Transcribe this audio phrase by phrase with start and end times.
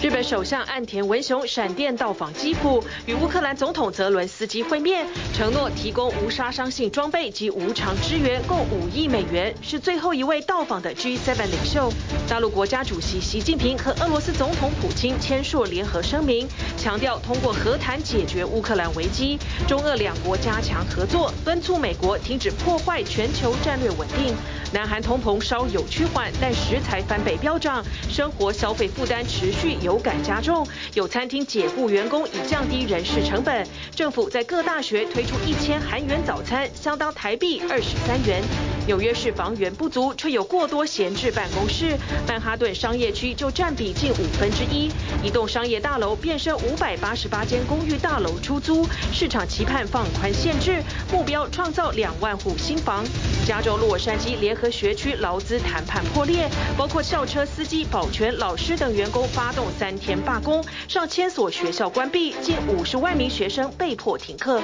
[0.00, 11.92] 日本首相岸田文雄闪电到访基辅，与乌克兰总统泽伦斯基会面，承诺提供无杀伤性装备及无偿支援，共五亿美元，是最后一位到访的 G7 领袖。
[12.28, 19.36] 大陆国家主席习近平和俄罗斯总统普京签署联合声明，强调通过和谈解决乌克兰危机，
[19.66, 24.32] 中俄两国加强合作，敦促美国停止破坏全球战略稳定。
[24.70, 30.66] 南韩通膨稍有趋缓，但食材翻倍飙涨，生活消费负担持续流感加重。
[30.92, 33.66] 有餐厅解雇员工以降低人事成本。
[33.96, 38.42] 政府在各大学推出一千韩元早餐，相当台币二十三元。
[38.88, 41.94] 纽约市房源不足，却有过多闲置办公室。
[42.26, 44.90] 曼哈顿商业区就占比近五分之一，
[45.22, 48.88] 一栋商业大楼变身五百八十八间公寓大楼出租。
[49.12, 53.04] 市场期盼放宽限制，目标创造两万户新房。
[53.46, 64.62] 加州洛杉矶联合学区劳资谈判破裂，包括校车司机、保全、老师等员工发动三天罢工，上千所学校关闭，近五十万名学生被迫停课。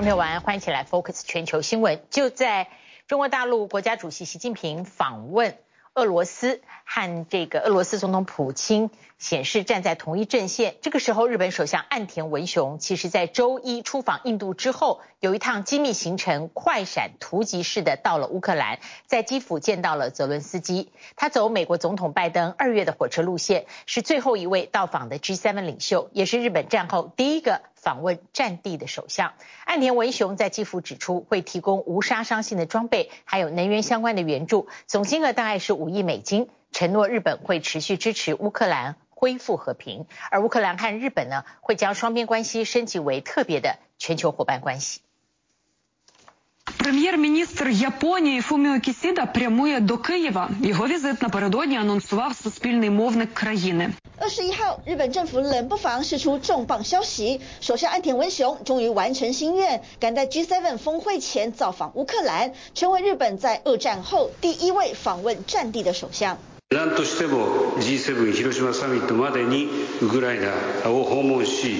[0.00, 2.02] 朋友晚安，欢迎起来 Focus 全球新闻。
[2.10, 2.66] 就在
[3.06, 5.56] 中国大陆国家主席习近平访问
[5.94, 10.76] 俄罗斯，和这个俄罗斯总统普京显示站在同一阵线。
[10.82, 20.92] 这个时候，日本首相岸田文雄其实在周一出访印度之后，有一趟机密行程，快闪突击式的到了乌克兰，在基辅见到了泽伦斯基。
[21.16, 29.32] 他走美国总统拜登二月的火车路线，是最后一位到访的 G7 领袖，也是日本战后第一个访问战地的首相。
[29.64, 36.48] 岸田文雄在基辅指出，会提供无杀伤性的装备，还有能源相关的援助，总金额大概是五亿美金。
[36.74, 45.00] 承诺日本会持续支持乌克兰恢复和平，而乌克兰和日本呢，会将双边关系升级为特别的全球伙伴关系。
[46.66, 46.90] 二
[54.28, 66.36] 十一号，日本政府冷不防释出重磅消息，首相岸田文雄终于完成心愿，赶在 G7 峰会前造访乌克兰，成为日本在二战后第一位访问战地的首相。
[66.74, 69.68] 何としても G7 広島サミットまでに
[70.02, 71.76] ウクライナを訪問し、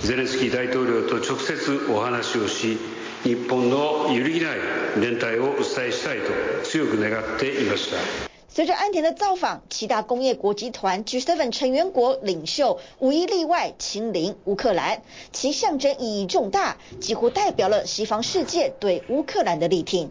[0.00, 2.78] ゼレンスキー大統領と直接お話をし、
[3.22, 4.58] 日本の揺るぎない
[4.98, 8.29] 連帯をお伝えしたいと強く願っていました。
[8.52, 15.02] 随着安田的造访，七大工业国集团 G7 成员国领袖无一例外亲临乌克兰，
[15.32, 20.10] 其象征意义重大，几乎代表了西方世界对乌克兰的力挺。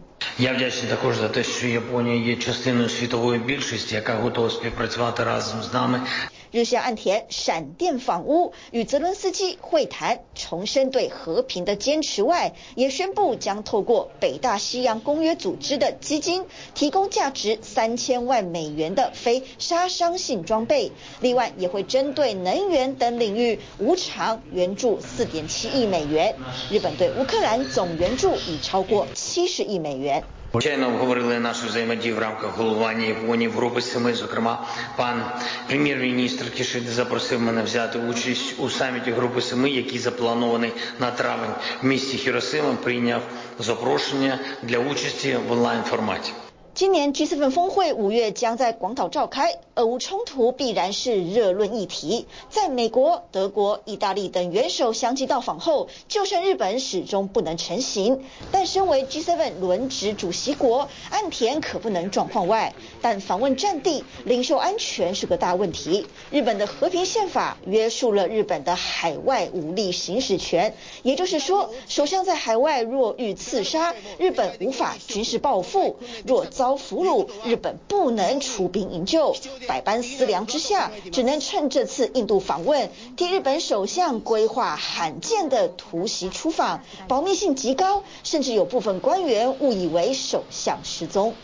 [6.52, 16.44] 日向岸田闪电访乌，与泽伦斯基会谈，重申对和平的坚持外，也宣布将透过北大西洋公约组织的基金，
[16.74, 20.90] 提供价值三千万美元的非杀伤性装备。
[21.20, 26.34] 另外，也会针对能源等领域无偿援助四点七亿美元。
[26.70, 30.24] 日本对乌克兰总援助已超过七十亿美元。
[30.52, 34.14] Звичайно, обговорили нашу взаємодію в рамках головування Японії в групи семи.
[34.14, 34.66] Зокрема,
[34.96, 35.22] пан
[35.68, 41.86] прем'єр-міністр Кішиди запросив мене взяти участь у саміті Групи Семи, який запланований на травень в
[41.86, 42.72] місті Хіросима.
[42.82, 43.22] Прийняв
[43.58, 46.32] запрошення для участі в онлайн форматі.
[46.80, 52.26] 今年 G7 峰会五月将在广岛召开，俄乌冲突必然是热论议题。
[52.48, 58.24] 在美国、德国、意大利等元首相继到访后，就剩日本始终不能成行。
[58.50, 62.72] 但身为 G7 轮值主席国，岸田可不能状况外。
[63.02, 66.06] 但访问战地，领袖安全是个大问题。
[66.30, 79.34] 日本的和平宪法约束了日本的海外武力行使权，也就是说，首相在海外若遇刺杀，日本无法军事报复；若遭俘虏，日本不能出兵营救，
[79.66, 91.34] 百般思量之下，只能趁这次印度访问，替日本首相规划罕见的突袭出访，保密性极高，甚至有部分官员误以为首相失踪。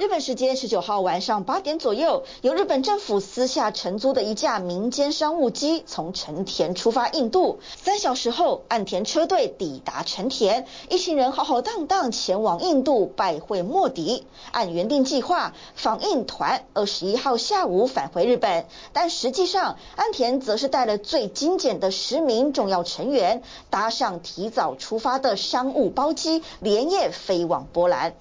[0.00, 7.60] 日本时间十九号晚上八点左右，由日本政府私下承租的一架民间商务机从成田出发印度。
[7.76, 14.26] 三小时后，岸田车队抵达成田，一行人浩浩荡荡前往印度拜会莫迪。
[14.52, 18.64] 按原定计划，访印团二十一号下午返回日本，
[18.94, 28.14] 但实际上，岸田则是带了最精简的十名重要成员，搭上提早出发的商务包机，连夜飞往波兰。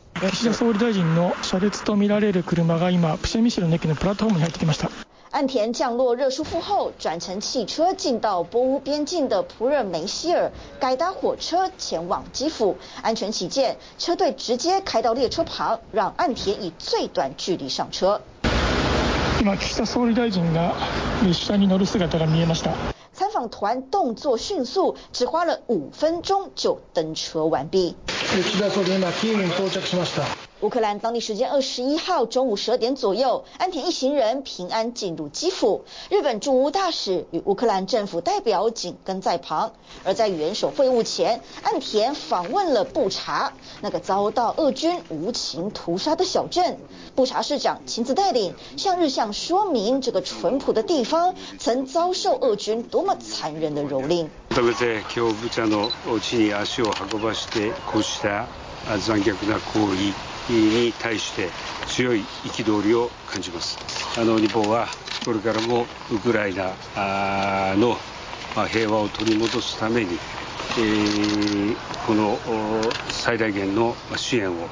[1.69, 4.91] 岸田总理大臣の车列とみられる车が今プシェミシルの駅のプラットフォームに入ってきました。
[5.31, 10.51] 岸田降落热舒库后，转乘汽车进到波乌边境的普热梅希尔，
[10.81, 12.77] 改搭火车前往基辅。
[13.03, 18.23] 安全起见，车队直接开到列车旁，让岸田以最短距离上车。
[19.41, 20.73] 今岸田総理大臣が
[21.23, 22.71] 列车に乗る姿が见えました。
[23.13, 27.97] 参访团动作迅速，只花了五分钟就登车完毕。
[28.33, 30.23] 岸田総理今キーウに到着しました。
[30.62, 35.86] 乌克兰当地时间二十一号中午十二点左右，安田一行人平安进入基辅。
[36.10, 39.72] 日本驻乌大使与乌克兰政府代表紧跟在旁。
[40.04, 46.78] 而在元首会晤前，安田访问了布查，那个遭到俄军无情屠杀的小镇。
[47.16, 54.28] 布查市长亲自带领，向日向说明这个淳朴的地方曾遭受俄军多么残忍的蹂躏。
[60.54, 61.50] に対して
[61.88, 63.78] 強い憤りを感じます。
[64.20, 64.88] あの日本は
[65.26, 66.74] これからもウクライナ
[67.76, 67.98] の
[68.68, 70.18] 平和を取り戻すために、
[72.08, 72.38] この
[73.10, 74.68] 最大限の支援を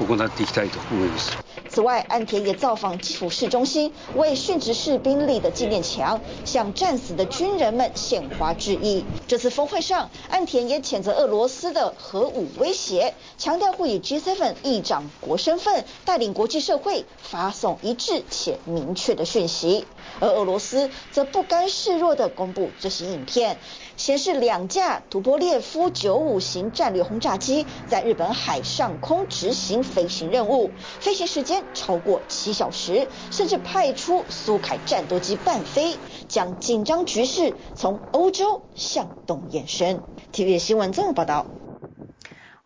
[0.00, 1.49] 行っていきたいと思います。
[1.68, 9.04] 此外，岸田也造访基辅市中心，为殉职士兵立的纪念墙，向战死的军人们献花致意。
[9.28, 19.86] 这次峰会上，岸田也谴责俄罗斯的核武威胁，强调会以 G7 议长国身份带领国际社会发送一致且明确的讯息。
[20.18, 23.58] 而俄罗斯则不甘示弱地公布这些影片，
[23.96, 31.64] 显示两架图波列夫九五型战略轰炸机在日本海上空执行飞行任务，飞行时时间。
[31.72, 35.98] 超过七小时，甚至派出苏凯战斗机伴飞，
[36.28, 40.04] 将紧张局势从欧洲向东延伸。
[40.34, 41.59] TVB 新闻综合报道。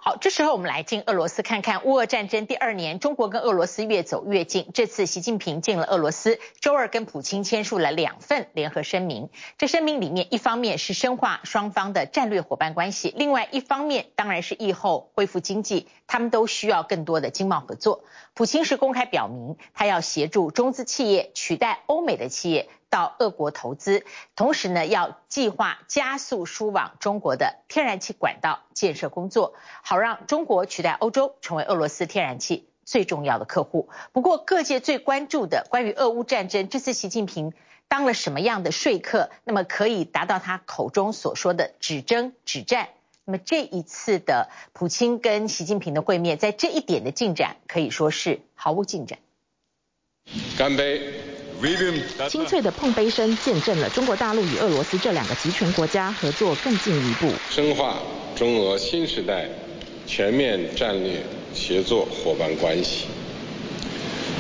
[0.07, 4.69] 好，这时候我们来进俄罗斯看看，乌俄战争第二年，中国跟俄罗斯越走越近。
[4.75, 9.31] 这次习近平进了俄罗斯，周二跟普京签署了两份联合声明。
[9.57, 18.05] 这声明里面，一方面是深化双方的战略伙伴关系，另外一方面当然是疫后恢复经济，他们都需要更多的经贸合作。
[18.35, 22.69] 普京是公开表明，他要协助中资企业取代欧美的企业。
[22.95, 24.05] 到俄国投资，
[24.37, 33.89] 同时呢，要计划加速输往中国的天然气管道建设工作，好让中国取代欧洲成为俄罗斯天然气最重要的客户。
[34.13, 37.53] 不过，各界最关注的关于俄乌战争，这次习近平
[37.89, 39.29] 当了什么样的说客？
[39.43, 42.91] 那么可以达到他口中所说的只争只战？
[43.25, 49.19] 那么这一次的普京跟习近平的会面，在这一点的进展可以说是毫无进展。
[50.57, 51.24] 干杯。
[52.29, 57.99] 清脆的碰杯声见证了中国大陆与俄罗斯这两个集权国家合作更进一步，深化
[58.37, 59.49] 中俄新时代
[60.07, 61.23] 全面战略
[61.55, 63.07] 协作伙伴关系，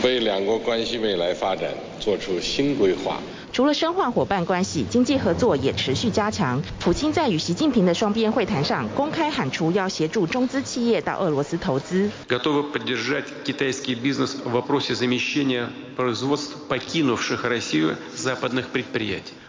[0.02, 3.20] 为两国关系未来发展做出新规划。
[3.54, 6.60] 除了深化伙伴关系，经济合作也持续加强。
[6.80, 12.10] 普京在与习近平的双边会谈上，公开喊出要协助中资企业到俄罗斯投资。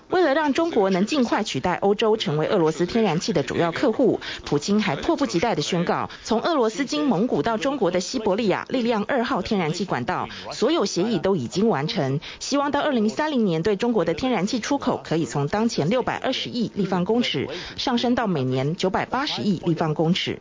[0.10, 20.40] 为了让中国能尽快取代欧洲成为俄罗斯天然气的主要客户，普京还迫不及待地宣告，从俄罗斯经蒙古到中国的西伯利亚力量二号天然气管道，所有协议都已经完成，希望到二零三零年对中国的天然气出口可以从当前六百二十亿立方公尺上升到每年九百八十亿立方公尺。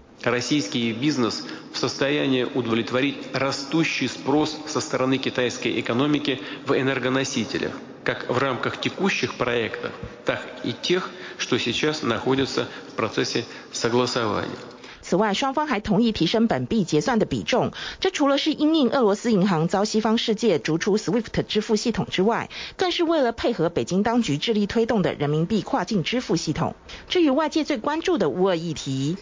[15.07, 17.73] 此外，双方还同意提升本币结算的比重。
[18.01, 26.75] 这除了是因应俄罗斯银行遭西方世界逐出 SWIFT 支付系统之外，更是为了配合北京当局致力推动的人民币跨境支付系统。
[27.07, 29.19] 至于外界最关注的乌俄议题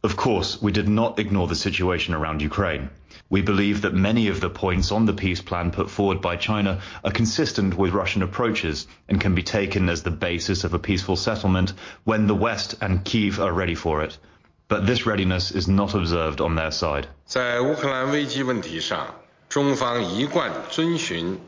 [0.00, 2.88] ，Of course, we did not ignore the situation around Ukraine.
[3.29, 6.81] We believe that many of the points on the peace plan put forward by China
[7.03, 11.15] are consistent with Russian approaches and can be taken as the basis of a peaceful
[11.15, 14.17] settlement when the West and Kyiv are ready for it.
[14.67, 17.07] But this readiness is not observed on their side.
[17.25, 19.15] 在乌克兰危机问题上，
[19.47, 21.39] 中方一贯遵循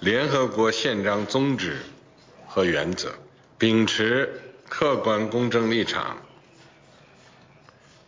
[0.00, 1.82] 联合国宪章宗旨
[2.48, 3.14] 和原则，
[3.58, 6.16] 秉持客观公正立场，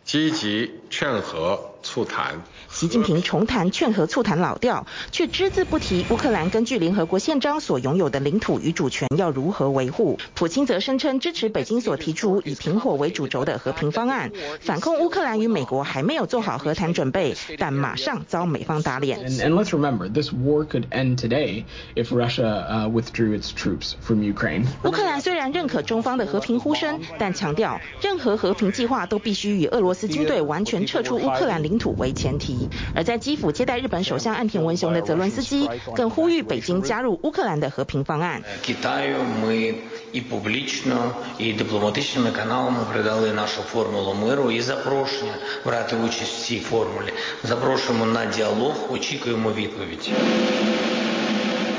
[0.03, 1.68] 积极劝和。
[1.82, 10.18] 促谈，习近平重谈劝和促谈老调，却只字不提乌克兰根据联合国宪章所拥有的领土与主权要如何维护。
[10.34, 19.18] 普京则声称支持北京所提出以停火为主轴的和平方案，反控乌克兰与美国还没有做好和谈准备，但马上遭美方打脸。
[19.20, 24.22] And, and let's remember, this war could end today if Russia, uh, withdrew its troops from
[24.22, 24.66] Ukraine.
[24.84, 32.68] 乌克兰虽然认可中方的和平呼声，但强调任何和平计划都必须与俄罗斯军队完全撤出乌克兰领领土为前提。
[32.96, 38.42] 而在基辅接待日本首相岸田文雄的泽伦斯基，更呼吁北京加入乌克兰的和平方案。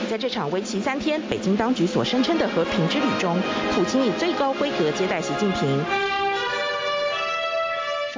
[0.09, 3.41] 在这场为期三天，北京当局所声称的和平之旅中，
[3.73, 6.10] 普京以最高规格接待习近平。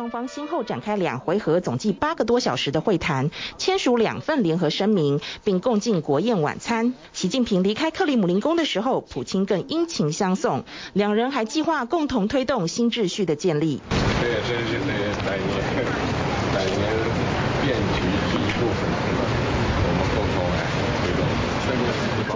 [0.04, 6.94] 双方先后展开两回合，总计八个多小时的会谈，签署两份联合声明，并共进国宴晚餐。
[7.14, 10.66] 习近平离开克里姆林宫的时候，普京更殷勤相送。
[10.92, 13.80] 两人还计划共同推动新秩序的建立。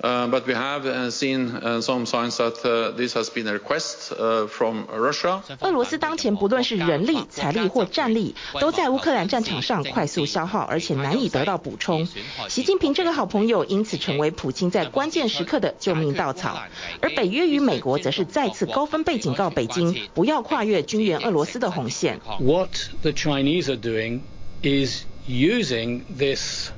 [0.00, 4.14] But we have seen some signs that this has been a request
[4.46, 5.42] from Russia.
[5.58, 12.06] 俄罗斯当前不论是人力、财力或战力，都在乌克兰战场上快速消耗，而且难以得到补充。
[12.48, 16.62] 习近平这个好朋友因此成为普京在关键时刻的救命稻草，
[17.00, 22.20] 而北约与美国则是再次高分贝警告北京不要跨越军援俄罗斯的红线。
[22.38, 22.70] What
[23.02, 24.20] the Chinese are doing
[24.62, 26.70] is using this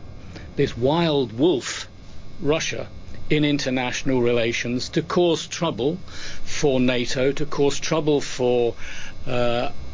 [0.57, 1.83] this wild wolf,
[2.43, 2.87] Russia.
[3.28, 6.04] In international relations, to cause trouble
[6.44, 8.76] for NATO, to cause trouble for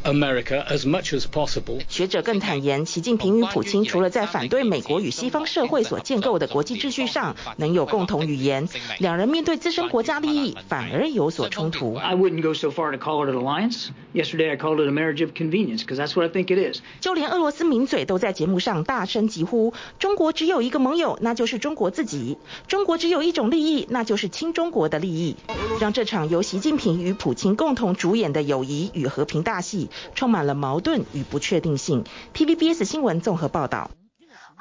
[0.03, 1.79] America as much as possible。
[1.87, 11.93] 学者更坦言，习近平与普京除了在反对美国与西方社会所建构的国际秩序上能有共同语言，两人面对自身国家利益反而有所冲突。
[11.95, 13.89] I wouldn't go so far to call it alliance.
[14.13, 16.81] Yesterday I called it a marriage of convenience because that's what I think it is.
[16.99, 22.37] 就连俄罗斯名嘴都在节目上大声疾呼，中国只有一个盟友，那就是中国自己。
[22.67, 25.35] 中国只有一种利益，那就是亲中国的利益。
[25.79, 29.20] 让这场由习近平与普京共同主演的友谊与和。
[29.21, 29.91] 和平大戏。
[30.15, 32.05] 充满了矛盾与不确定性。
[32.33, 33.91] TVBS 新闻综合报道。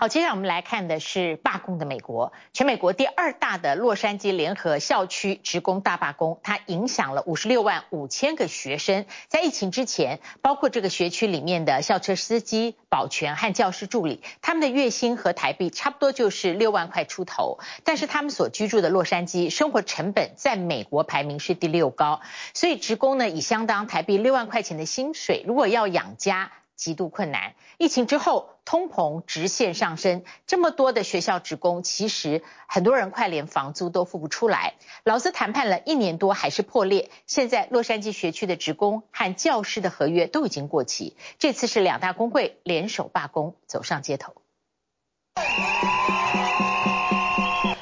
[0.01, 2.33] 好，接下来我们来看的是罢工的美国。
[2.55, 9.05] 全美国第二大的洛杉矶联合校区职工大罢工，它影响了五十六万五千个学生。
[9.29, 17.59] 在疫情之前，包括这个学区里面的校车司机、保全和教师助理，他们的月薪和台币差不多就是六万块出头。
[17.85, 22.23] 但是他们所居住的洛杉矶，生活成本在美国排名是第六高，
[22.55, 27.53] 所以职工呢，以相当台币六万块钱的薪水，如果要养家，极度困难。
[27.77, 34.77] 疫情之后，通膨直线上升，这么多的学校职工，其实很多人快连房租都付不出来。
[35.05, 37.11] 劳资谈判了一年多，还是破裂。
[37.27, 41.19] 现在洛杉矶学区的职工和教师的合约都已经过期。
[41.39, 44.35] 这次是两大工会联手罢工，走上街头。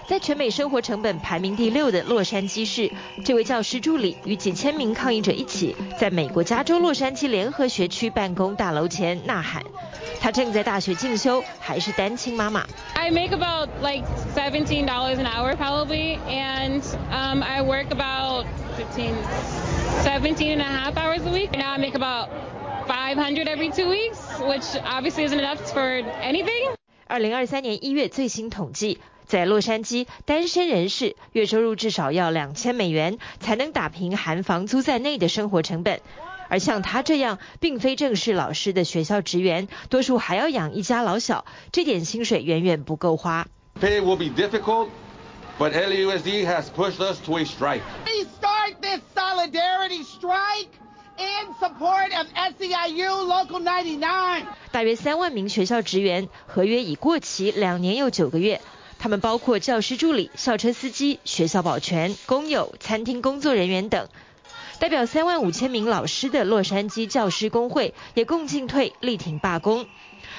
[0.08, 2.90] 在全美生活成本排名第六的洛杉矶市，
[3.26, 9.62] 这位教师助理与几千名抗议者一起，在美国加州洛杉矶联合学区办公大楼前呐喊。
[10.18, 12.66] 他正在大学进修，还是单亲妈妈。
[12.94, 14.02] I make about like
[14.34, 18.46] seventeen dollars an hour probably, and um I work about
[18.78, 19.12] fifteen,
[20.02, 21.50] seventeen and a half hours a week.
[21.52, 22.30] Now I make about
[22.86, 26.74] five hundred every two weeks, which obviously isn't enough for anything.
[27.06, 28.98] 二零二三年一月最新统计。
[29.28, 36.00] 在洛杉矶，单身人士月收入至少要两千美元，才能打平含房租在内的生活成本。
[36.48, 43.46] 而像他这样并非正式老师的学校职员，多数还要养一家老小，这点薪水远远不够花。
[43.78, 44.88] Pay will be difficult,
[45.58, 47.82] but LAUSD has pushed us to a strike.
[48.06, 50.70] We start this solidarity strike
[51.18, 54.46] in support of SEIU Local 99.
[54.72, 58.62] 大约三万名学校职员合约已过期两年又九个月。
[58.98, 64.08] 他们包括教师助理、校车司机、学校保全、工友、餐厅工作人员等。
[64.80, 69.86] 代表三万五千名老师的洛杉矶教师工会也共进退，力挺罢工，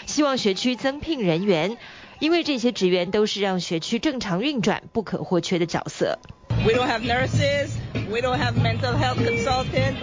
[0.06, 1.78] 希望学区增聘人员，
[2.20, 6.20] 因为这些职员都是让学区正常运转不可或缺的角色。
[6.66, 7.72] We don't have nurses,
[8.10, 9.98] we don't have mental health consultants,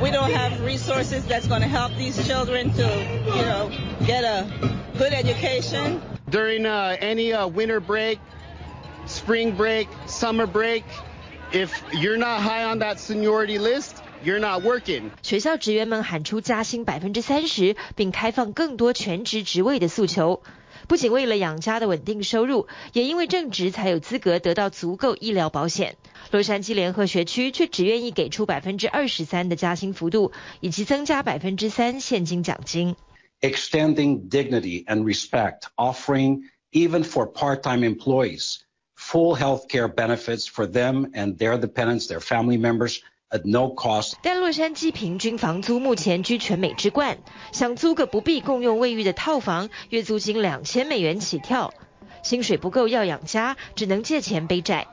[0.00, 2.82] we don't have resources that's going to help these children to,
[3.26, 3.70] you know,
[4.06, 4.44] get a
[4.98, 6.00] good education.
[6.34, 8.18] During uh, any uh, winter break,
[9.06, 10.82] spring break, summer break,
[11.52, 15.12] if you're not high on that seniority list, you're not working.
[15.22, 20.42] 学校职员们喊出加薪百分之三十，并开放更多全职职位的诉求。
[20.88, 25.94] 不仅为了养家的稳定收入，也因为正职才有资格得到足够医疗保险。
[26.32, 32.96] 洛杉矶联合学区却只愿意给出百分之二十三的加薪幅度，以及增加百分之三现金奖金。
[33.44, 38.64] Extending dignity and respect, offering even for part-time employees
[38.96, 43.02] full health care benefits for them and their dependents, their family members.
[43.30, 44.14] At no cost.
[44.22, 47.18] 但洛杉矶平均房租目前居全美之冠，
[47.50, 51.74] 想租个不必共用卫浴的套房，月租金两千美元起跳，
[52.22, 54.86] 薪水不够要养家，只能借钱背债。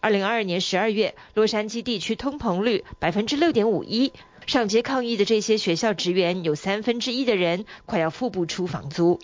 [0.00, 4.12] 二零二二年十二月，洛杉矶地区通膨率百分之六点五一，
[4.46, 9.20] 上街抗议的这些学校职员有三分之一的人快要付不出房租。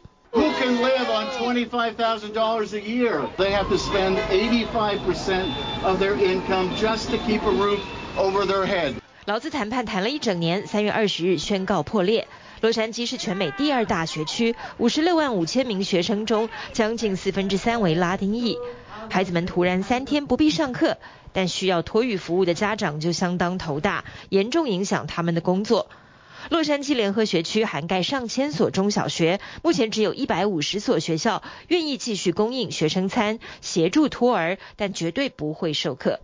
[9.31, 12.27] 劳资谈判谈了一整年，三月二十日宣告破裂。
[12.63, 18.57] 洛杉矶是全美第二大学区，五十六万五千名学生中，将近四分之三为拉丁裔。
[19.09, 20.99] 孩子们突然三天不必上课，
[21.33, 25.89] 但需要托育服务的家长就相当头大，严重影响他们的工作。
[26.49, 36.19] 洛杉矶联合学区涵盖上千所中小学，目前只有一百五十所学校愿意继续供应学生餐，协助托儿，但绝对不会授课。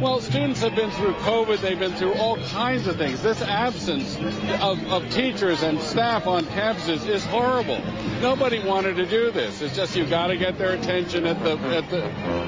[0.00, 1.60] Well, students have been through COVID.
[1.60, 3.22] They've been through all kinds of things.
[3.22, 4.16] This absence
[4.60, 7.80] of, of teachers and staff on campuses is horrible.
[8.20, 9.62] Nobody wanted to do this.
[9.62, 12.02] It's just you've got to get their attention at the at the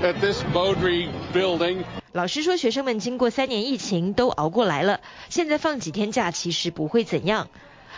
[0.06, 1.84] at this Beaudry building.
[2.12, 7.48] 老师说，学生们经过三年疫情都熬过来了，现在放几天假其实不会怎样。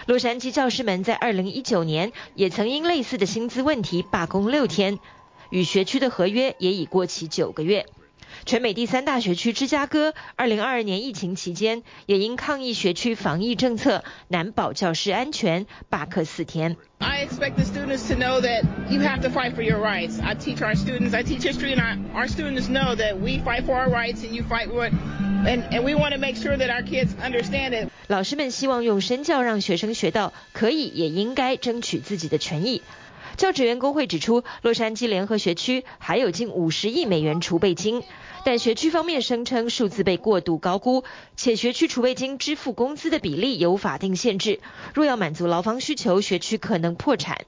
[0.06, 4.98] 洛杉矶教师们在二零一九年也曾因类似的薪资问题罢工六天，
[5.50, 7.86] 与学区的合约也已过期九个月。
[8.44, 16.76] 全美第三大学区芝加哥，二零二二年疫情期间，也因抗议学区防疫政策难保教师安全，罢课四天。
[16.98, 20.20] I expect the students to know that you have to fight for your rights.
[20.20, 23.66] I teach our students, I teach history, and our, our students know that we fight
[23.66, 24.92] for our rights, and you fight for it,
[25.46, 27.88] and and we want to make sure that our kids understand it.
[28.08, 32.82] 老师们希望用身教让学生学到可以也应该争取自己的权益。
[33.38, 38.02] 教职员工会指出，洛杉矶联合学区还有近五十亿美元储备金，
[38.44, 41.04] 但学区方面声称数字被过度高估，
[41.36, 44.58] 且学区储备金支付工资的比例有法定限制，
[44.92, 47.38] 若要满足劳方需求，学区可能破产。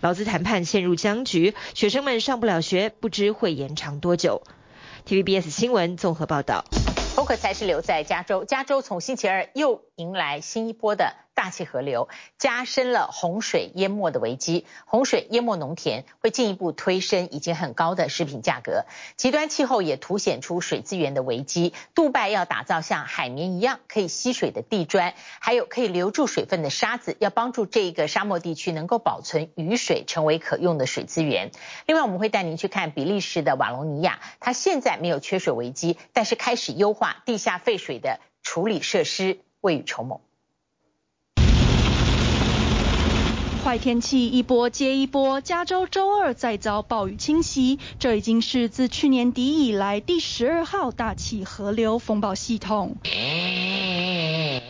[0.00, 4.40] 劳资谈判陷入僵局，学生们上不了学，不知会延长多久。
[5.04, 6.64] TVBS 新闻综合报道。
[7.16, 11.14] Focus 还是留在加州，加州从星期二又迎来新一波的。
[11.34, 18.84] 大气河流加深了洪水淹没的危机，洪水淹没农田会进一步推升已经很高的食品价格。
[19.16, 21.74] 极端气候也凸显出水资源的危机。
[21.94, 31.50] 杜拜要打造像海绵一样可以吸水的地砖，还有可以留住水分的沙子，要帮助这个沙漠地区能够保存雨水，成为可用的水资源。
[31.86, 40.20] 另外，我们会带您去看比利时的瓦隆尼亚，它现在没有缺水危机，但是开始优化地下废水的处理设施，未雨绸缪。
[43.64, 52.94] 坏天气一波接一波，加州周二再遭暴雨侵袭，这已经是自去年底以来第十二号大气河流风暴系统。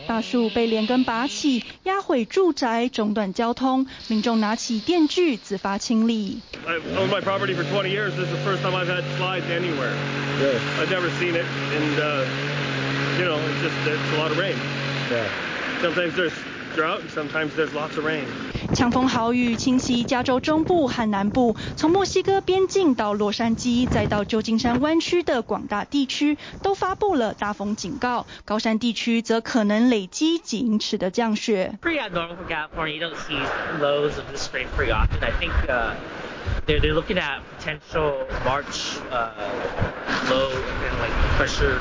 [0.07, 6.39] 大树被连根拔起，压毁住宅，中断交通，民众拿起电锯自发清理。
[6.65, 8.11] I've owned my property for 20 years.
[8.11, 9.91] This is the first time I've had slides anywhere.
[10.79, 11.43] I've never seen it,
[11.75, 12.23] and uh,
[13.19, 13.75] you know, just
[14.13, 14.55] a lot of rain.
[15.81, 16.33] Sometimes there's
[16.77, 18.23] drought, and sometimes there's lots of rain.
[18.74, 28.26] 强风豪雨侵袭加州中部和南部，从墨西哥边境到洛杉矶，再到旧金山湾区的广大地区，都发布了大风警告。
[28.44, 31.78] 高山地区则可能累积几英尺的降雪。
[31.82, 32.94] Pretty abnormal for California.
[32.94, 33.38] You don't see
[33.80, 35.20] lows of this rain pretty often.
[35.22, 35.52] I think
[36.66, 38.98] they're they're looking at potential March
[40.30, 41.80] low and like pressure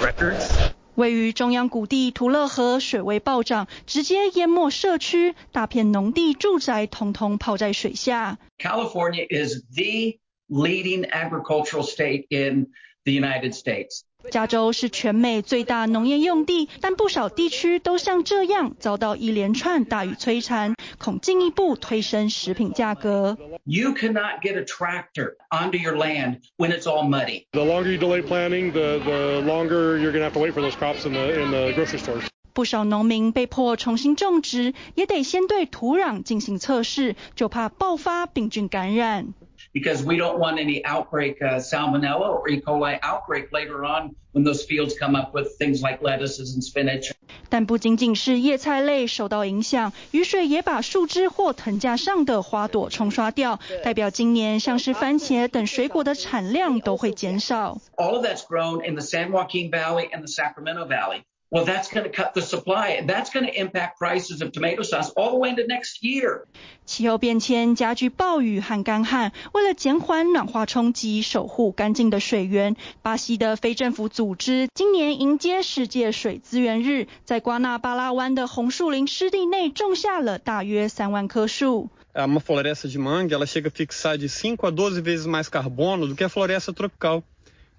[0.00, 0.74] records.
[0.99, 8.37] 位于中央谷地图勒河水位暴涨，直接淹没社区，大片农地、住宅统统泡在水下。
[8.57, 12.67] California is the leading agricultural state in
[13.05, 14.01] the United States.
[14.31, 23.37] 加州是全美最大农业用地，但不少地区都像这样遭到一连串大雨摧残，恐进一步推升食品价格。
[23.63, 27.45] You cannot get a tractor onto your land when it's all muddy.
[27.53, 30.61] The longer you delay planting, the the longer you're going to have to wait for
[30.61, 32.23] those crops in the in the grocery stores.
[32.53, 39.33] 不少农民被迫重新种植，也得先对土壤进行测试，就怕爆发病菌感染。
[39.72, 42.60] because we don't want any outbreak uh, salmonella or E.
[42.60, 47.12] coli outbreak later on when those fields come up with things like lettuces and spinach.
[47.48, 57.78] 但不仅仅是叶菜类受到影响，雨水也把树枝或藤架上的花朵冲刷掉，代表今年像是番茄等水果的产量都会减少。
[57.96, 61.22] All of that's grown in the San Joaquin Valley and the Sacramento Valley.
[61.51, 62.99] Well, that's going to cut the supply.
[62.99, 66.45] and That's going to impact prices of tomato sauce all the way into next year.
[66.85, 81.89] 气候变迁加剧暴雨和干旱，为了减缓暖化冲击，守护干净的水源，巴西的非政府组织今年迎接世界水资源日，在瓜纳巴拉湾的红树林湿地内种下了大约三万棵树。
[82.13, 86.15] Uma floresta de mangue, ela chega a fixar de 5 a 12 vezes mais carbono do
[86.15, 87.23] que a floresta tropical.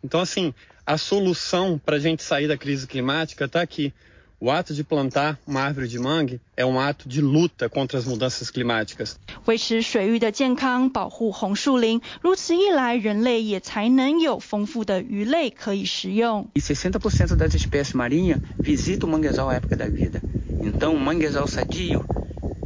[0.04, 0.54] Então, assim,
[0.86, 3.94] a solução para a gente sair da crise climática está aqui.
[4.38, 8.06] O ato de plantar uma árvore de mangue é um ato de luta contra as
[8.06, 9.18] mudanças climáticas.
[9.46, 16.50] 维持水域的健康，保护红树林，如此一来，人类也才能有丰富的鱼类可以食用。
[16.54, 20.22] E 60% das espécies marinhas visitam o manguezal à época da vida.
[20.62, 22.06] Então, o manguezal sadio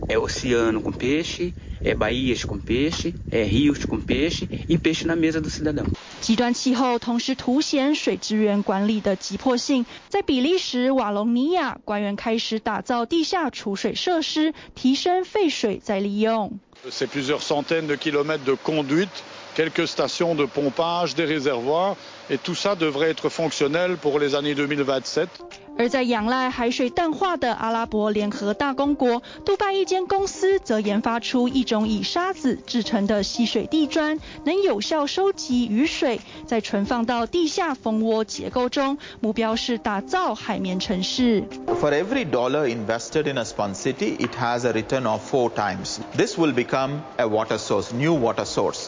[0.09, 5.15] é oceano com peixe, é baías com peixe, é rios com peixe e peixe na
[5.15, 5.85] mesa do cidadão.
[6.21, 9.85] 极端气候同时凸显水资源管理的急迫性。
[10.09, 16.59] 在比利时瓦隆尼亚，官员开始打造地下储水设施，提升废水再利用。
[16.91, 19.09] C'est plusieurs centaines de kilomètres de conduite,
[19.55, 21.97] quelques stations de pompage, des réservoirs,
[22.31, 25.29] et tout ça devrait être fonctionnel pour les années 2027.
[25.77, 38.97] 而在仰赖海水淡化的阿拉伯联合大公国，杜拜一间公司则研发出一种以沙子制成的吸水地砖，能有效收集雨水，再存放到地下蜂窝结构中。
[39.19, 41.43] 目标是打造海绵城市。
[41.81, 45.99] For every dollar invested in a spawn city, it has a return of four times.
[46.17, 48.87] This will become a water source, new water source.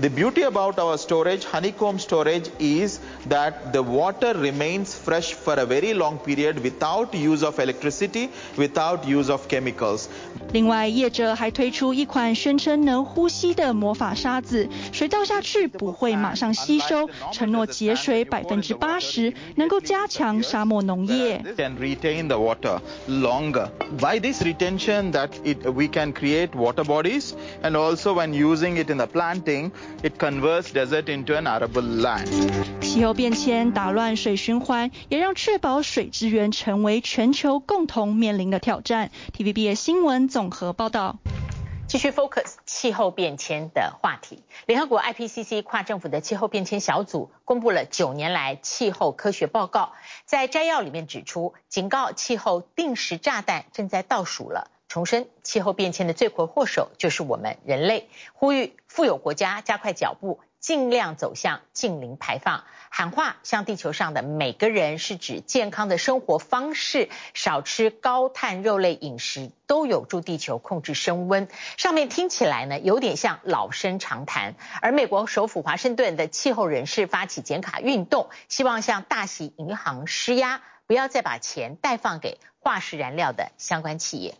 [0.00, 5.66] The beauty about our storage, honeycomb storage, is that the water remains fresh for a
[5.66, 10.08] very long period without use of electricity, without use of chemicals.
[10.52, 21.44] 另外，业者还推出一款宣称能呼吸的魔法沙子，水倒下去不会马上吸收，承诺节水百分之八十，能够加强沙漠农业。
[21.58, 23.68] Can retain the water longer.
[23.98, 28.90] By this retention, that it, we can create water bodies, and also when using it
[28.90, 29.70] in the planting.
[30.03, 32.27] It converts desert into an arable land.
[32.81, 39.11] 气候变迁打乱水循环，也让确保水资源成为全球共同面临的挑战。
[39.35, 41.17] TVBS 新闻综合报道。
[41.87, 44.43] 继续 focus 气候变迁的话题。
[44.65, 49.93] 联合国 IPCC 跨政府的气候变迁小组公布了九年来气候科学报告，
[50.25, 54.71] 在摘要里面指出，警告气候定时炸弹正在倒数了。
[54.95, 62.63] 重申气候变迁的罪魁祸首就是我们人类，呼吁富有国家加快脚步，尽量走向净零排放。
[62.89, 71.49] 喊话向地球上的每个人，是指健康的生活方式，少吃高碳肉类饮食，都有助地球控制升温。
[71.75, 74.55] 上面听起来呢，有点像老生常谈。
[74.81, 84.35] 而美国首府华盛顿的气候人士发起减卡运动，希望向大型银行施压，不要再把钱贷放给化石燃料的相关企业。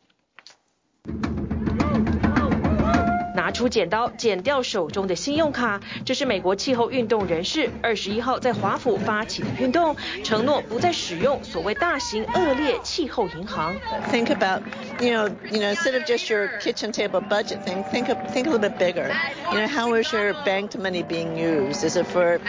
[3.44, 13.76] 拿出剪刀剪掉手中的信用卡，这是美国气候运动人士二十一号在华府发起的运动，承诺不再使用所谓大型恶劣气候银行。
[14.10, 14.62] Think about,
[15.00, 18.46] you know, you know, instead of just your kitchen table budget thing, think of, think
[18.46, 19.10] a little bit bigger.
[19.52, 21.84] You know, how is your banked money being used?
[21.84, 22.40] Is it for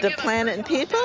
[0.00, 1.00] the planet and people,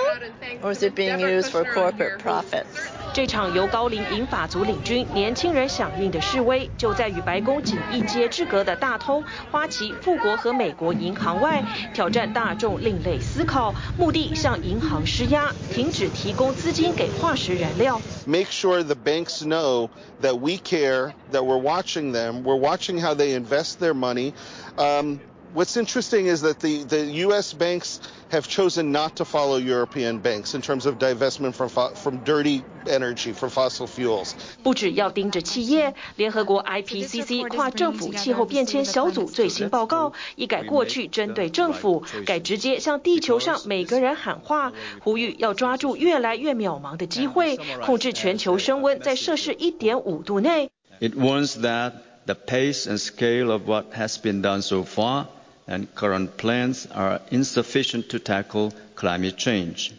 [0.63, 2.92] or is it being used for corporate profits?
[3.13, 17.99] 这场由高龄银发族领军、年轻人响应的示威，就在与白宫仅一街之隔的大通花旗、富国和美国银行外，挑战大众另类思考，目的向银行施压，停止提供资金给化石燃料。
[18.27, 19.89] Make sure the banks know
[20.21, 24.33] that we care, that we're watching them, we're watching how they invest their money.
[24.77, 25.19] Um,
[25.55, 27.53] what's interesting is that the, the U.S.
[27.53, 27.99] banks
[28.33, 33.33] have chosen not to follow European banks in terms of divestment from, from dirty energy,
[33.33, 34.33] from fossil fuels.
[34.63, 50.69] 不只要盯着企业，联合国 IPCC 跨政府气候变迁小组最新报告，一改过去针对政府，改直接向地球上每个人喊话，呼吁要抓住越来越渺茫的机会，控制全球升温在摄氏一点五度内。
[50.99, 51.93] It warns that
[52.25, 55.27] the pace and scale of what has been done so far
[55.67, 59.91] and current plans are insufficient to tackle climate change.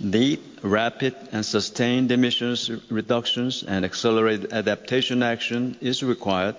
[0.00, 6.56] Need rapid and sustained emissions reductions and accelerated adaptation action is required.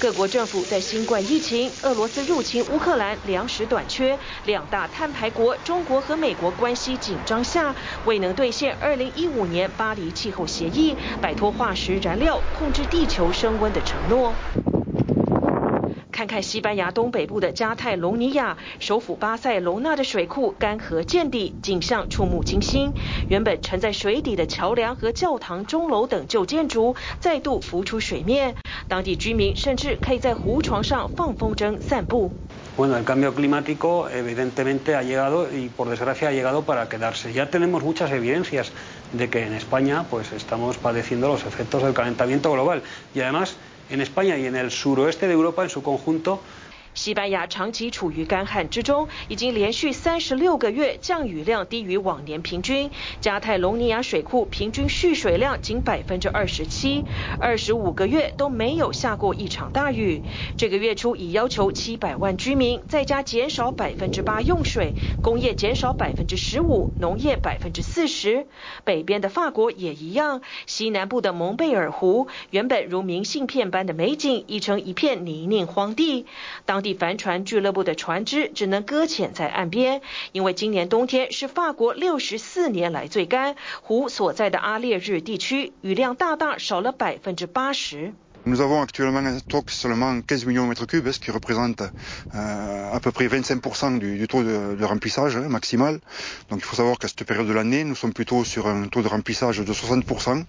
[0.00, 7.74] 各国政府在新冠疫情、俄罗斯入侵乌克兰、粮食短缺、两大碳排国中国和美国关系紧张下，
[8.06, 14.34] 未能兑现2015年巴黎气候协议，摆脱化石燃料、控制地球升温的承诺。
[16.21, 22.93] 看看西班牙东北部的加泰隆尼亚，首府巴塞隆纳的水库干涸见底，景象触目惊心。
[23.27, 28.53] 原本沉在水底的桥梁和教堂钟楼等旧建筑再度浮出水面，
[28.87, 32.31] 当地居民甚至可以在湖床上放风筝散步。
[32.77, 37.33] Bueno, el cambio climático evidentemente ha llegado y por desgracia ha llegado para quedarse.
[37.33, 38.71] Ya tenemos muchas evidencias
[39.11, 42.83] de que en España pues estamos padeciendo los efectos del calentamiento global
[43.15, 43.55] y además
[43.91, 46.41] en España y en el suroeste de Europa en su conjunto
[46.93, 52.91] 西班牙长期处于干旱之中，已经连续三十六个月降雨量低于往年平均。
[53.21, 57.05] 加泰隆尼亚水库平均蓄水量仅百分之二十七，
[57.39, 60.23] 二十五个月都没有下过一场大雨。
[60.57, 68.47] 这个月初已要求七百万居民在家减少百分之八用水，工业减少百分之十五，农业百分之四十。
[68.83, 76.25] 北边的法国也一样，西南部的蒙贝尔湖原本如明信片般的美景，已成一片泥泞荒地。
[76.65, 88.13] 当地帆船俱乐部的船只只能搁浅在岸边，因为今年冬天是法国六十四年来最干，湖所在的阿列日地区雨量大大少了百分之八十。
[88.45, 91.83] Nous avons actuellement un stock seulement 15 millions de mètres cubes, ce qui représente
[92.33, 95.99] à peu près 25% du taux de remplissage maximal.
[96.49, 99.01] Donc il faut savoir qu'à cette période de l'année, nous sommes plutôt sur un taux
[99.03, 100.43] de remplissage de 60%,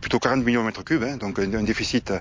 [0.00, 2.12] plutôt 40 millions de mètres cubes, donc un déficit.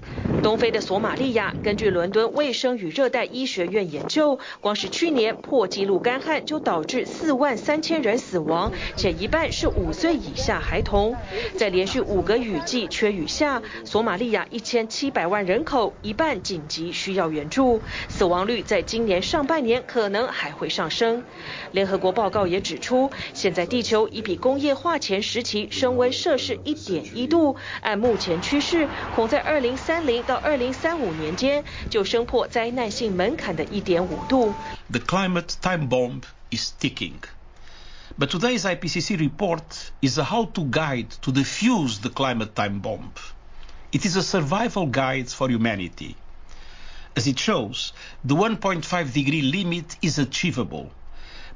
[0.44, 11.16] 东非的索马利亚，根据伦敦卫生与热带医学院研究，光是去年破纪录干旱就导致四万三千人死亡，且一半是五岁以下孩童。
[11.58, 21.24] 在连续五个雨季缺雨下，索马利亚一千七百万人口，一半紧急需要援助，死亡率在今年上半年可能还会上升。
[21.72, 34.54] 联合国报告也指出，现在地球已比工业化前时期升温摄氏一点一度，按目前趋势，恐在二零三零到二零三五年间就升破灾难性门槛的一点五度。
[34.92, 37.22] The climate time bomb is ticking,
[38.20, 39.62] but today's IPCC report
[40.02, 43.14] is a how-to guide to defuse the climate time bomb.
[43.92, 46.16] It is a survival guide for humanity.
[47.16, 47.92] As it shows,
[48.24, 50.92] the 1.5 degree limit is achievable,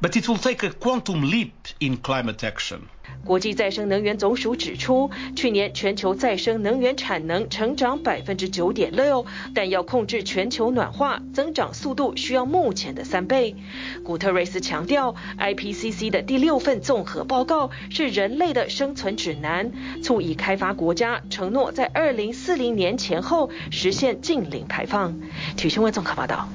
[0.01, 2.79] but it will take a quantum leap in climate action.
[3.25, 13.55] 国际再生能源总署指出，去年全球再生能源产能成长百分之九点六，但要控制全球暖化，增长速度需要目前的三倍。
[14.03, 25.19] 古特瑞斯强调，IPCC 的第六份综合报告是人类的生存指南，促以开发国家承诺在二零四零年前后实现净零排放。
[25.55, 26.49] 体育新闻综合报道。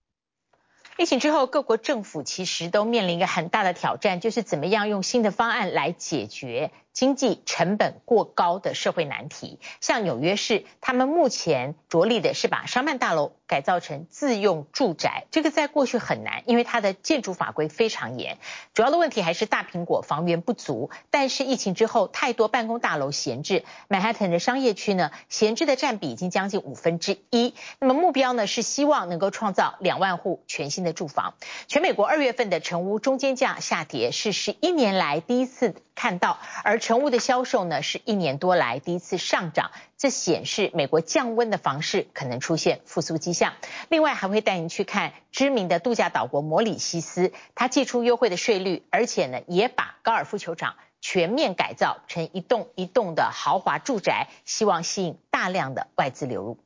[1.01, 9.59] 疫情之后，各国政府其实都面临一个很大的挑战，就是怎么样用新的方案来解决经济成本过高的社会难题。
[9.81, 18.39] 像纽约市，他们目前着力的是把商办大楼改造成自用住宅，这个在过去很难，因为它的建筑法规非常严。
[18.75, 20.91] 主要的问题还是大苹果房源不足。
[21.11, 27.55] 但是疫情之后，太多办公大楼闲置，曼哈顿的商业区呢，闲置的占比已经将近五分之一。
[27.79, 31.35] 那么目标呢，是希望能够创造两万户全新的住房。
[31.67, 39.71] 全美国二月份的成屋中间价下跌，是十一年来第一次看到，而成屋的销售呢，是一年多来第一次上涨。
[39.99, 43.53] 这显示美国降温的房市可能出现复苏迹象。
[43.91, 56.57] 另外，还会带您去看知名的度假岛国摩里西斯，它祭出优惠的税率，而且呢，也把高尔夫球场全面改造成一栋一栋的豪华住宅，希望吸引大量的外资流入。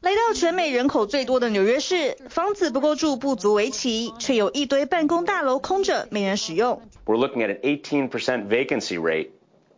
[0.00, 6.82] 来到全美人口最多的纽约市，房子不够住不足为奇，却有一堆办公大楼空着，没人使用。
[7.06, 9.30] We're looking at an 18% vacancy rate.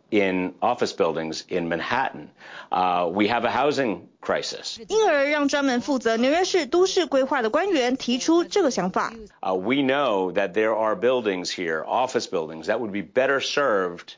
[0.09, 2.29] in office buildings in Manhattan.
[2.71, 4.79] Uh, we have a housing crisis.
[4.87, 9.13] 因而让专门负责纽约市都市规划的官员提出这个想法。
[9.41, 14.15] Uh, we know that there are buildings here, office buildings, that would be better served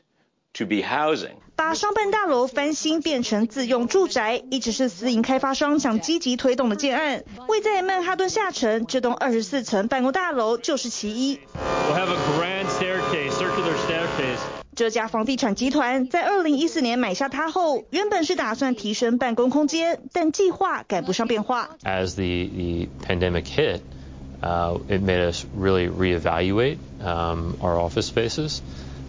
[0.54, 1.36] to be housing.
[1.56, 7.22] 把商办大楼翻新变成自用住宅，一直是私营开发商想积极推动的建案。
[7.48, 11.36] 位在曼哈顿下城这栋二十四层办公大楼就是其一。
[11.36, 14.38] We'll have a grand staircase, circular staircase.
[14.74, 21.76] 这家房地产集团在二零一四年买下它后，原本是打算提升办公空间，但计划赶不上变化。
[21.82, 23.80] As the the pandemic hit,
[24.40, 28.60] uh, it made us really reevaluate um, our office spaces,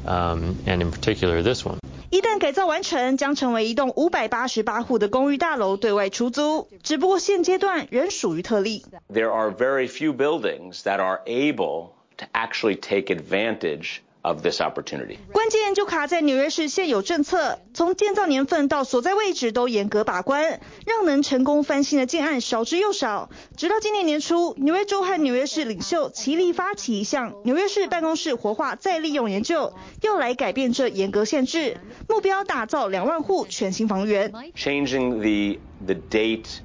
[0.05, 1.78] Um, and in particular this one.
[2.11, 6.68] 一旦改造完成，将成为一栋五百八十八户的公寓大楼对外出租。
[6.82, 8.84] 只不过现阶段仍属于特例。
[9.12, 15.18] There are very few buildings that are able to actually take advantage of this opportunity.
[15.33, 23.31] 关键就卡在纽约市现有政策，从建造年份到所在位置都严格把关，让能成功翻新的建案少之又少。
[23.57, 29.72] 直到今年年初，纽约州和纽约市领袖齐力发起一项纽约市办公室活化再利用研究，
[30.03, 31.77] 要来改变这严格限制，
[32.09, 34.33] 目标打造两万户全新房源。
[34.57, 36.59] Changing the the date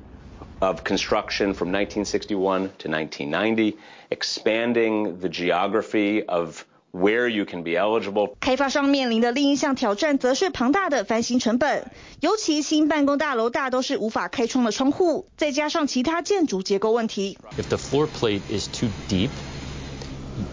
[0.60, 3.76] of construction from 1961 to 1990,
[4.10, 8.37] expanding the geography of Where you can be eligible.
[8.41, 11.91] 开发商面临的另一项挑战，则是庞大的翻新成本。
[12.21, 17.37] 尤其新办公大楼大都是无法开窗的窗户，再加上其他建筑结构问题。
[17.59, 19.29] If the floor plate is too deep,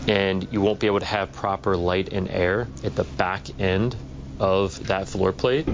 [0.06, 3.94] and you won't be able to have proper light and air at the back end
[4.38, 5.66] of that floor plate.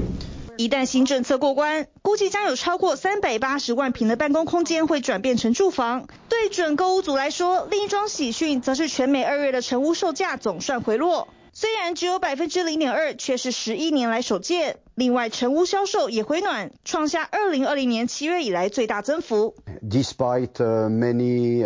[0.56, 6.06] 一旦新政策过关，估计将有超过三百八十万平的办公空间会转变成住房。
[6.28, 14.78] 对准购物族来说，另一桩喜讯则是全美二月的成屋售价总算回落，虽然只有百分之零点二，却是十一年来首见。
[14.94, 19.56] 另外，成屋销售也回暖，创下二零二零年七月以来最大增幅。
[19.82, 21.64] Despite many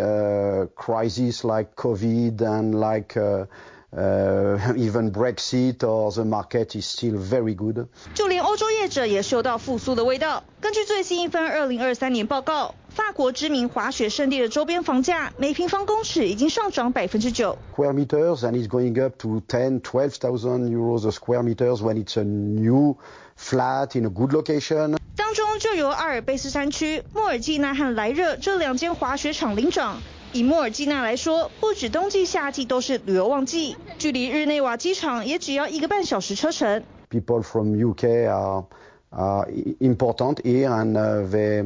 [0.74, 3.47] crises like COVID and like Uh,
[3.91, 7.86] even Brexit or the market is still very good.
[8.14, 10.45] 就连欧洲业者也嗅到复苏的味道。
[10.61, 17.57] 根据最新一份2023年报告，法国知名滑雪胜地的周边房价每平方公尺已经上涨百分之九。
[17.74, 22.24] Square meters and it's going up to 10, 12,000 euros a square meters when it's a
[22.24, 22.97] new
[23.36, 24.99] flat in a good location.
[25.16, 30.03] 当中就有阿尔卑斯山区、莫尔济纳和莱热这两间滑雪场领涨。
[30.33, 36.83] 以莫尔基纳来说，不止冬季、夏季都是旅游旺季，距离日内瓦机场也只要一个半小时车程。
[37.11, 38.64] People from UK are
[39.11, 39.49] are
[39.81, 40.93] important here and
[41.31, 41.62] they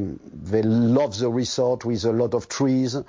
[0.49, 3.03] they love the resort with a lot of trees,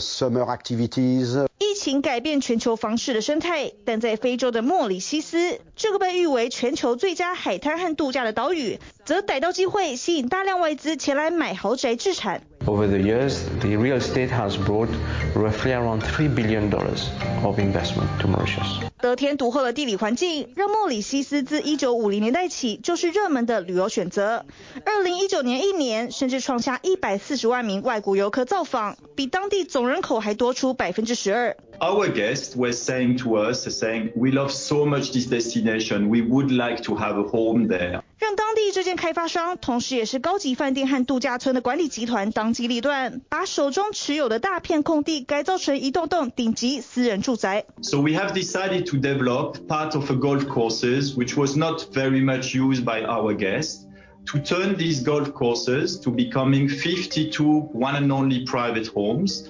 [0.00, 1.46] summer activities.
[1.58, 12.42] 疫情改变全球房市的生态，但在非洲的莫里西斯，这个被誉为全球最佳海滩和度假的岛屿，则逮到机会吸引大量外资前来买豪宅置产。
[12.65, 14.89] Over the years, the real estate has brought
[15.33, 17.07] roughly around three billion dollars
[17.43, 18.81] of investment to Mauritius.
[18.99, 24.43] 得天独厚的地理环境，让莫里西斯自一九五零年代起就是热门的旅游选择。
[24.83, 31.55] 二零一九年一年，甚至创下一百四十万名外国游客造访，比当地总人口还多出百分之十二。
[31.79, 36.07] Our guests were saying to us, saying, "We love so much this destination.
[36.09, 47.65] We would like to have a home there." 让当地这间开发商，同时也是高级饭店和度假村的管理集团当 机立断，把手中持有的大片空地改造成一栋栋顶级私人住宅。
[47.81, 52.55] So we have decided to develop part of a golf courses, which was not very much
[52.55, 53.85] used by our guests,
[54.25, 59.47] to turn these golf courses to becoming 52 one and only private homes,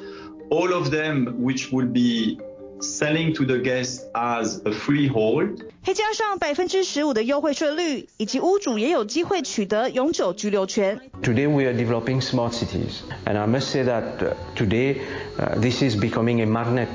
[0.49, 2.39] all of them which would be
[2.81, 5.63] selling to the guests as a freehold.
[5.83, 10.99] 还加上百分之十五的优惠税率，以及屋主也有机会取得永久居留权。
[11.23, 14.97] Today we are developing smart cities, and I must say that today
[15.38, 16.88] uh, this is becoming a magnet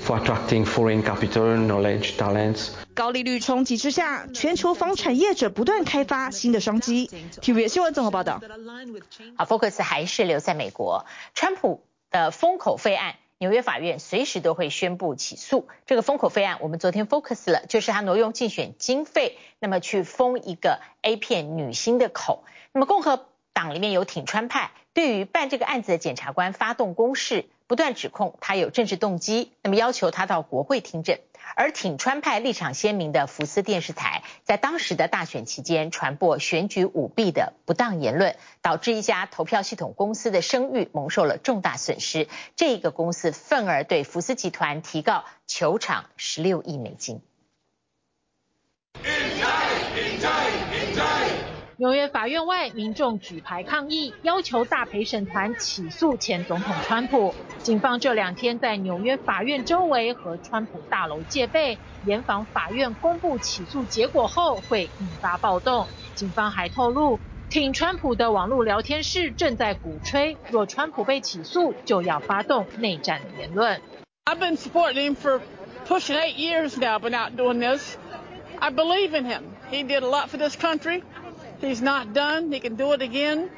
[0.00, 2.68] for attracting foreign capital, knowledge, talents.
[2.94, 7.10] 高利率冲击之下，全球房产业者不断开发新的商机。
[7.42, 8.40] TVB 新闻综合报道。
[9.36, 11.04] 好，Focus 还是留在美国，
[11.34, 13.16] 川普的封口费案。
[13.41, 16.59] 纽约法院随时都会宣布起诉这个封口费案。
[16.61, 22.43] 我们昨天 focus 了，就是他挪用竞选经费，那么去封一个 A 片女星的口。
[22.71, 31.17] 那么共和党里面有挺川派，对于办这个案子的检察官发动攻势，不断指控他有政治动机，那么要求他到国会听证。
[31.53, 42.29] 而挺川派立场鲜明的福斯电视台，在当时的大选期间传播选举舞弊的不当言论，导致一家投票系统公司的声誉蒙受了重大损失。
[42.55, 47.21] 这个公司愤而对福斯集团提告求偿十六亿美金。
[51.81, 57.33] 纽约法院外，民众举牌抗议，要求大陪审团起诉前总统川普。
[57.63, 65.87] 警方这两天在纽约法院周围和川普大楼戒备，严防法院公布起诉结果后会引发暴动。
[66.13, 67.19] 警方还透露，
[67.49, 73.81] 挺川普的网络聊天室正在鼓吹，若川普被起诉，就要发动内战的言论。
[74.25, 75.41] I've been supporting him for
[75.87, 77.95] pushing eight years now, but not doing this.
[78.59, 79.41] I believe in him.
[79.71, 81.01] He did a lot for this country.
[81.61, 82.51] He's not done.
[82.51, 83.49] He can do it again.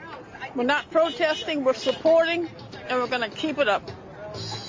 [0.56, 1.64] We're not protesting.
[1.64, 2.49] We're supporting,
[2.89, 3.89] and we're going to keep it up.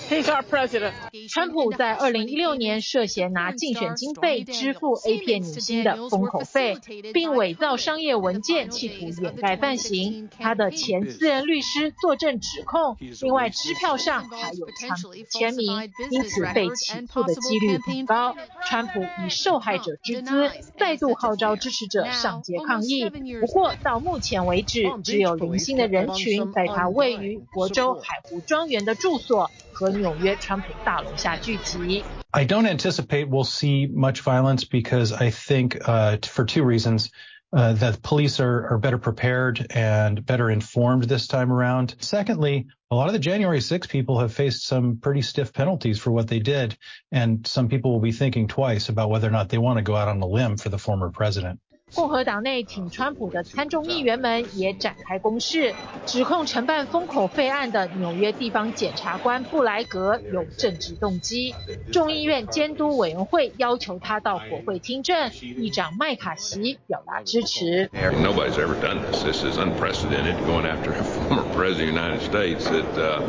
[0.09, 0.93] He's our president.
[1.29, 6.79] 川普在二零一六年涉嫌拿竞选经费支付 A 片女星的封口费，
[7.13, 10.29] 并伪造商业文件，企图掩盖犯行。
[10.39, 18.37] 他的前私人律师作证指控，另外支票上还有川普签名，因此被起诉的几率很高。
[18.67, 23.09] 川普以受害者之姿，再度号召支持者上街抗议。
[23.41, 32.04] 不过到目前为止，只有零星的人群在他位于佛州海湖庄园的住所和 纽约川普大楼下聚集。
[32.32, 37.10] I don't anticipate we'll see much violence because I think, uh, for two reasons.
[37.52, 41.96] Uh, that police are, are better prepared and better informed this time around.
[41.98, 46.12] Secondly, a lot of the January 6 people have faced some pretty stiff penalties for
[46.12, 46.78] what they did,
[47.12, 49.96] and some people will be thinking twice about whether or not they want to go
[49.96, 51.60] out on a limb for the former president.
[51.95, 55.73] 共和党内挺川普的参众议员们也展开攻势，
[56.07, 61.55] 指控承办封口费案的纽约地方检察官布莱格有政治动机。
[61.93, 67.89] 众议院监督委员会要求他到国会听证，议长麦卡锡表达支持。
[67.95, 69.23] Nobody's ever done this.
[69.23, 73.21] This is unprecedented, going after a former president of the United States that uh,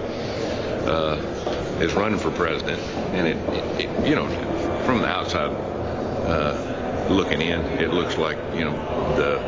[0.90, 1.18] uh,
[1.80, 2.80] is running for president.
[3.14, 4.28] And it, it, it, you know,
[4.86, 5.52] from the outside,
[6.26, 6.75] uh,
[7.09, 8.73] looking in, it looks like, you know,
[9.17, 9.39] the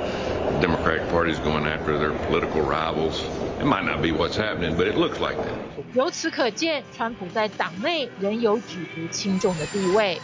[0.61, 3.23] Democratic Party is going after their political rivals.
[3.61, 5.59] It might not be what's happening, but it looks like that.
[5.95, 10.19] 由此可见，川普在党内仍有举足轻重的地位。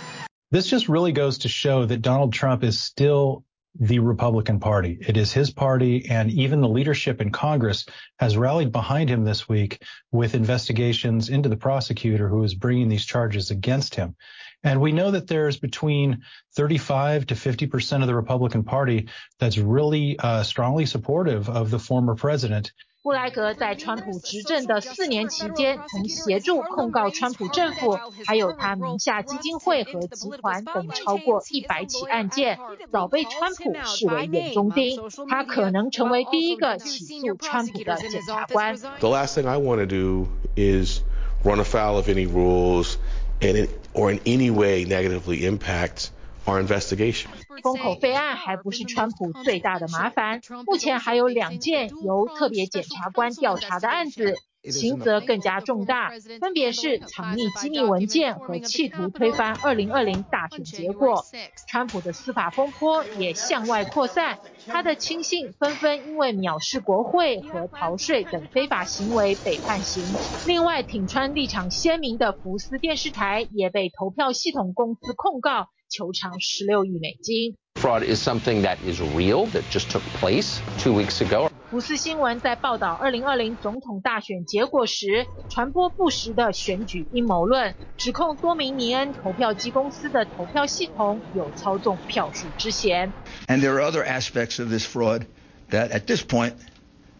[0.50, 3.44] This just really goes to show that Donald Trump is still
[3.78, 4.98] the Republican Party.
[5.00, 7.84] It is his party, and even the leadership in Congress
[8.18, 13.04] has rallied behind him this week with investigations into the prosecutor who is bringing these
[13.04, 14.16] charges against him.
[14.62, 16.22] And we know that there's between
[16.56, 19.08] 35 to 50 percent of the Republican Party
[19.38, 22.72] that's really uh, strongly supportive of the former president.
[23.00, 32.58] 布莱格在川普执政的四年期间，曾协助控告川普政府，还有他名下基金会和集团等超过一百起案件，
[32.92, 35.00] 早被川普视为眼中钉。
[35.28, 38.76] 他可能成为第一个起诉川普的检察官。
[38.76, 41.00] The last thing I want to do is
[41.44, 42.96] run afoul of any rules
[43.40, 46.10] and or in any way negatively impact
[46.44, 47.28] our investigation.
[47.62, 61.25] 封口费案还不是川普最大的麻烦，目前还有两件由特别检察官调查的案子， 刑责更加重大，分别是藏匿机密文件和企图推翻2020大选结果。
[61.67, 70.03] 川普的司法风波也向外扩散，他的亲信纷纷因为藐视国会和逃税等非法行为被判刑。
[70.47, 75.67] 另外，挺川立场鲜明的福斯电视台也被投票系统公司控告。
[75.89, 77.55] 求偿16亿美金。
[77.75, 81.51] Fraud is something that is real that just took place two weeks ago.
[81.73, 93.11] 福斯新闻在报道二零二零总统大选结果时，传播不实的选举阴谋论，指控多名尼恩投票机公司的投票系统有操纵票数之嫌。
[93.47, 95.25] And there are other aspects of this fraud
[95.71, 96.53] that at this point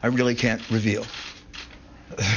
[0.02, 1.02] I really can't reveal.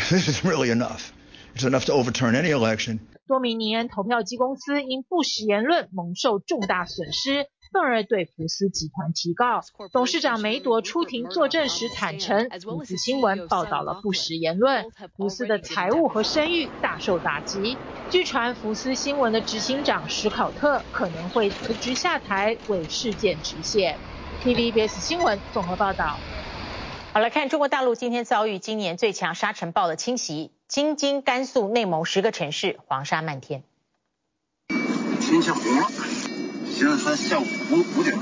[0.08, 1.12] This is really enough.
[1.54, 3.00] It's enough to overturn any election.
[3.26, 9.60] 多名尼恩投票机公司因不实言论蒙受重大损失，愤而对福斯集团提告。
[9.92, 14.86] 董事长梅铎出庭作证时坦承，福斯新闻报道了不实言论，
[15.16, 17.76] 福斯的财务和声誉大受打击。
[18.10, 23.96] 据传，福斯新闻的执行长史考特可能会辞职下台，为事件止血。
[24.42, 26.16] TVBS 新闻综合报道。
[27.12, 30.52] 好，来看中国大陆今天遭遇今年最强沙尘暴的侵袭。
[30.68, 33.62] 京津、甘肃、内蒙十个城市黄沙漫天。
[35.20, 35.86] 天气红了，
[36.76, 38.14] 现在才下午五五点。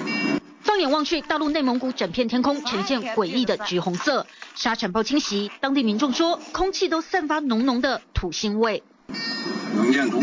[0.60, 4.24] 放眼望去，大陆内蒙古整片天空呈现诡异的橘红色，
[4.54, 8.84] 沙尘暴侵袭，当地民众说，空气都散发浓浓的土腥味。
[9.74, 10.22] 能见度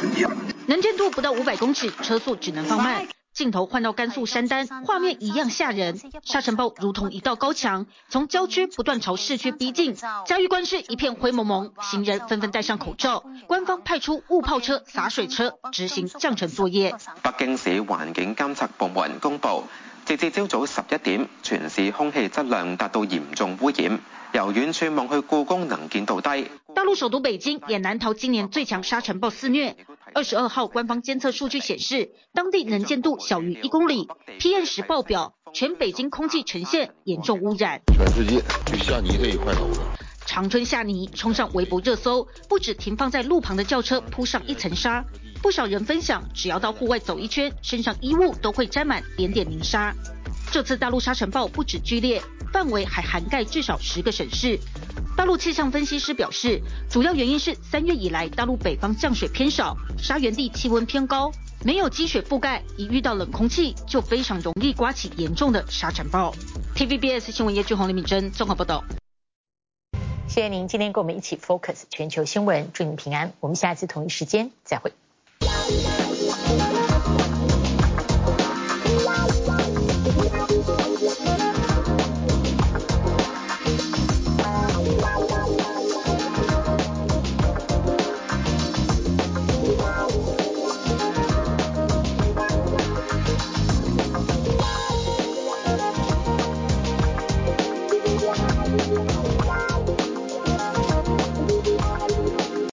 [0.00, 0.24] 很低，
[0.66, 3.06] 能见度不到五百公尺，车速只能放慢。
[3.36, 6.00] 镜头换到甘肃山丹，画面一样吓人。
[6.24, 9.94] 沙尘暴如同一道高墙，从郊区不断朝市区逼近。
[10.24, 13.22] 嘉峪关市一片灰蒙蒙，行人纷纷戴上口罩。
[13.46, 16.94] 官方派出雾炮车、洒水车执行降尘作业。
[17.22, 19.64] 北京市环境监测部门公布，
[20.06, 24.00] 截至朝早十一点，全市空气质量达到严重污染。
[24.32, 26.50] 由远处望去故宫能见度低。
[26.74, 29.76] 大陆首都北京也难逃今年最强沙尘暴肆虐。
[30.16, 34.08] 二十二号官方监测数据显示，当地能见度小于一公里
[34.40, 37.82] ，PM 十爆表，全北京空气呈现严重污染。
[37.92, 38.42] 全世界
[39.18, 39.52] 这一块。
[40.24, 45.04] 长春夏泥冲上微博热搜，不止停放在路旁的轿车铺上一层沙，
[45.42, 49.94] 不少人分享，只要到户外走一圈，身上衣物都会沾满点点泥沙。
[50.50, 52.22] 这次大陆沙尘暴不止剧烈。
[52.52, 54.58] 范围还涵盖至少十个省市。
[55.14, 61.30] 大陆气象分析师表示，主要原因是三月以来大陆北方降水偏少，沙源地气温偏高，
[61.64, 66.32] 没有积雪覆盖，一遇到冷空气就非常容易刮起严重的沙尘暴。
[66.74, 68.82] TVBS 新闻叶俊宏、李敏珍综合报道。
[70.28, 73.32] 谢谢您今天跟我们一起 focus 全球新闻，祝您平安。
[73.40, 74.92] 我们下次同一时间再会。